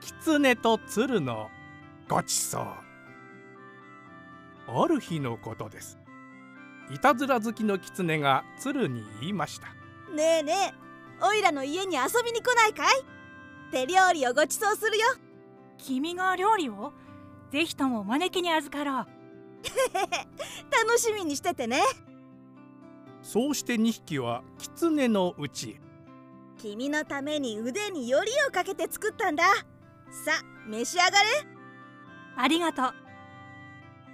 [0.00, 1.50] 狐と鶴の。
[2.08, 2.66] ごちそう。
[4.68, 5.98] ある日のことです。
[6.90, 9.68] いたずら好きの狐が鶴に言いました。
[10.14, 13.04] ねえねえおいらの家に遊びに来ないかい？
[13.70, 15.04] 手料理をごちそうするよ。
[15.78, 16.92] 君が料理を？
[17.52, 19.06] ぜひとも招きに預かろう。
[20.86, 21.82] 楽しみにしててね。
[23.22, 25.80] そうして2匹は狐のうちへ。
[26.56, 29.44] 君のために腕によりをかけて作ったんだ
[30.10, 31.16] さあ召し上がれ。
[32.36, 32.94] ありがとう。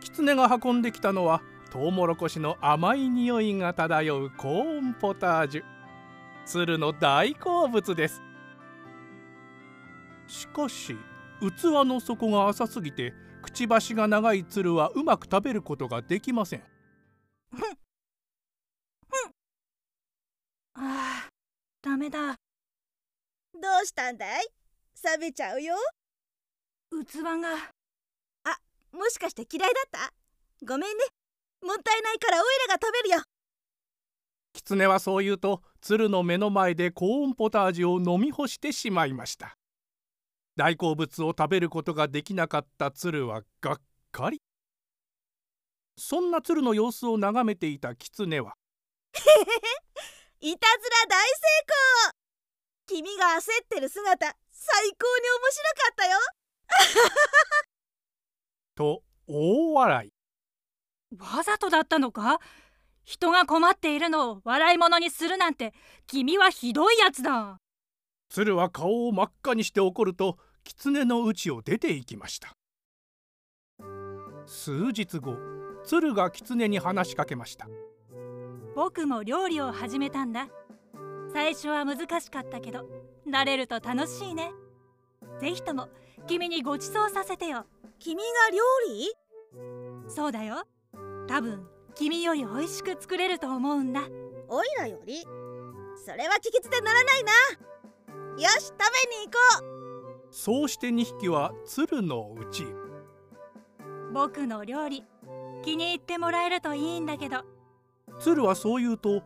[0.00, 5.64] 狐が運んできたのはトウモロコシの甘い匂いが漂うコーンポタージュ。
[6.46, 8.22] 鶴の大好物です。
[10.26, 10.96] しかし
[11.40, 11.44] 器
[11.86, 13.12] の底が浅すぎて
[13.42, 16.62] くちばしが長い鶴はうまく食べることができません。
[20.74, 21.28] ああ
[21.82, 22.34] ダメだ。
[23.54, 24.57] どうしたんだい？
[25.04, 25.76] 冷めちゃうよ。
[26.90, 27.72] 器が。
[28.90, 30.12] もしかして嫌いだった？
[30.66, 31.04] ごめんね。
[31.62, 33.22] もったいないからオイラが食べるよ。
[34.54, 39.54] 狐はそう言うと鶴の目の前でコーンポタージュを飲み干してしまいました。
[40.56, 43.76] 大好物を食べることができなかった鶴はがっ
[44.10, 44.40] かり。
[45.98, 48.54] そんな鶴の様子を眺めていた狐は。
[50.40, 51.34] いたずら大成
[52.86, 53.02] 功。
[53.02, 56.18] 君が焦ってる姿最高に面白かったよ。
[58.74, 60.12] と大笑い。
[61.16, 62.38] わざとだったのか？
[63.04, 65.72] 人が困っているのを笑い物にするなんて
[66.06, 67.58] 君はひどいやつだ。
[68.28, 72.52] 鶴は顔を真っ赤にして怒ると狐の家を出て行きました。
[74.44, 75.38] 数日後
[75.84, 77.66] 鶴が狐に話しかけました。
[78.74, 80.48] 僕も料理を始めたんだ。
[81.32, 82.88] 最初は難しかったけど
[83.28, 84.52] 慣れると楽しいね。
[85.40, 85.88] ぜひとも
[86.26, 87.66] 君にご馳走させてよ。
[87.98, 89.12] 君が料理？
[90.08, 90.64] そうだよ。
[91.26, 94.02] 多分君より美味しく作れると思うんだ。
[94.48, 95.22] オイラより。
[96.04, 97.32] それは聞き捨てならないな。
[98.42, 100.28] よし食べに行こう。
[100.30, 102.66] そうして2匹は鶴のうち。
[104.12, 105.04] 僕の料理
[105.62, 107.44] 気に入ってもらえるといいんだけど。
[108.20, 109.22] 鶴はそう言うと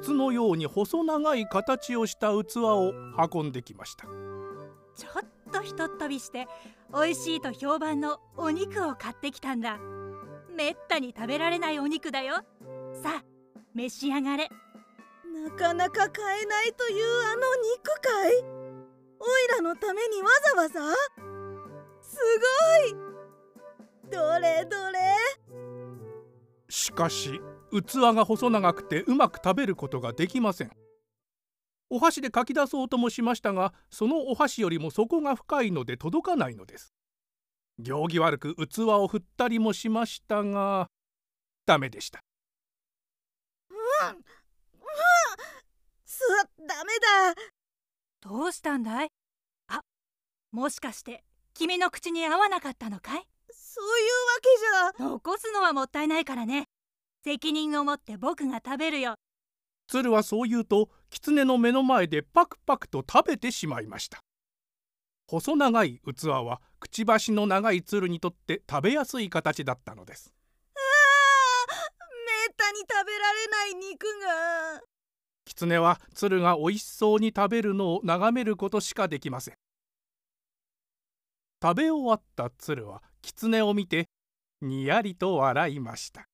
[0.00, 2.92] 筒のように細長い形をした器を
[3.32, 4.06] 運んできました。
[4.94, 6.46] ちょっとひとっ飛びして
[6.92, 9.78] 美味しいと評判のお肉を買ってきたんだ。
[10.54, 12.36] めったに食べられないお肉だよ。
[13.02, 13.24] さあ
[13.74, 14.48] 召し上がれ。
[15.44, 17.40] なかなか買えないというあの
[17.74, 18.44] 肉かい？
[19.18, 20.80] おいらのためにわざわざ？
[22.02, 22.18] す
[22.90, 24.10] ごい！
[24.10, 24.98] どれどれ？
[26.68, 27.40] しかし
[27.72, 30.72] 器が細長くてうまく食べることができません。
[31.88, 36.94] お箸でかき出そうともしましたがそのお箸よりも底が深いので届かないのです。
[37.78, 40.88] 行儀悪く器を振ったりもしましたが
[41.66, 42.20] ダメでした。
[43.70, 44.24] うんうん
[46.04, 46.20] す
[46.66, 46.92] ダメ
[47.34, 47.40] だ。
[48.20, 49.08] どうしたんだい？
[49.68, 49.80] あ
[50.50, 53.26] もしかして君の口に合わなかったのかい？
[53.50, 54.04] そういう
[54.90, 55.08] わけじゃ。
[55.10, 56.64] 残すのはもったいないからね
[57.24, 59.14] 責任を持って僕が食べるよ。
[59.88, 64.20] 鶴はそう言うと狐の目の前でパクパクと食べてしまいました。
[65.28, 70.34] 細長い器はくちばしの長い鶴にとって食べやすい形だったのです。
[70.74, 70.78] あ
[72.26, 74.82] めったに食べられない肉が。
[75.44, 79.54] 狐は鶴が美味しそうに食べるのを眺めることしかできません。
[81.62, 84.08] 食べ終わった鶴は狐を見て
[84.60, 86.26] にやりと笑いました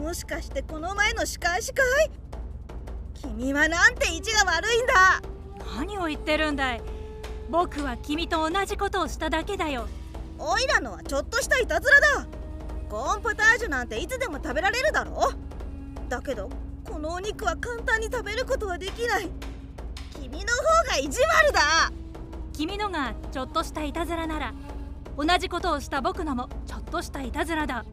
[0.00, 2.10] もしかしてこの前の仕返しかい？
[3.14, 5.22] 君はなんて意地が悪いんだ？
[5.76, 6.82] 何を言ってるんだい？
[7.50, 9.88] 僕は君と同じことをしただけだよ。
[10.38, 12.26] おいらのはちょっとしたいたずらだ。
[12.88, 15.32] コーンポタージュなんていつでも食べられるだろ？
[16.08, 16.50] だけど
[16.84, 19.28] このお肉は簡単に食べることはできない。
[20.20, 20.44] 君の方
[20.92, 21.90] が意地悪だ。
[22.52, 24.54] 君のがちょっとしたいたずらなら
[25.16, 27.84] 同じことをした僕のもちょっとしたいたずらだ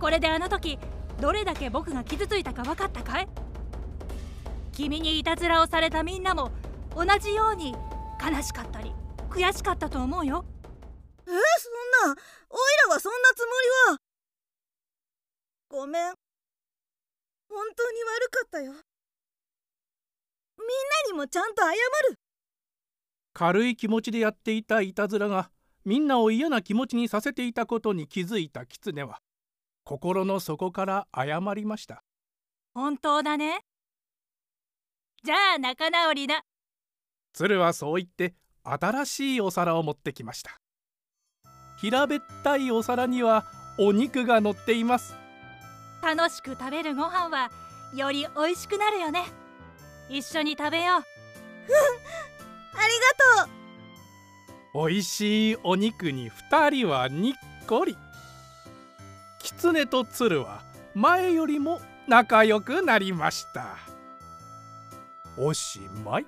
[0.00, 0.78] これであの時
[1.20, 3.28] どれだけ僕が傷ついたか分かったかい？
[4.72, 6.50] 君にいたずらをされたみんなも
[6.96, 7.74] 同じように
[8.18, 8.92] 悲しかったり
[9.28, 10.44] 悔しかったと思うよ。
[11.26, 12.16] えそんな。
[12.48, 12.58] おい
[12.88, 13.52] らはそんなつも
[13.88, 13.98] りは。
[15.68, 16.14] ごめん。
[17.48, 18.72] 本当に悪かったよ。
[18.72, 18.82] みんな
[21.08, 21.68] にもちゃんと謝
[22.10, 22.18] る。
[23.32, 25.50] 軽い気持ちでやっていたいたずらが
[25.84, 29.20] みんなを嫌な気持ちにさせていたことに気づいた狐は
[29.90, 32.04] 心の底から謝りました。
[32.74, 33.62] 本当だね。
[35.24, 36.44] じゃあ仲直りだ。
[37.32, 40.60] 鶴はそう言って新しいお皿を持ってきました。
[41.80, 43.44] 平べったいお皿には
[43.80, 45.16] お肉が乗っています。
[46.04, 47.50] 楽しく食べるご飯は
[47.92, 49.24] より美味しくなるよね。
[50.08, 51.00] 一緒に食べよう。
[51.00, 51.06] あり
[53.42, 53.48] が
[54.72, 54.88] とう。
[54.88, 57.34] 美味しいお肉に2人はにっ
[57.66, 57.96] こり
[59.60, 60.62] 狐と鶴は
[60.94, 63.76] 前よりも仲良くなりました。
[65.36, 66.26] おしまい。